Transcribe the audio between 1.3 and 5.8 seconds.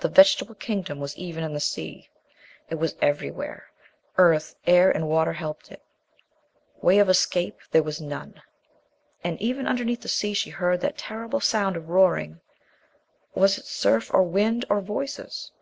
in the sea. It was everywhere. Earth, air, and water helped it,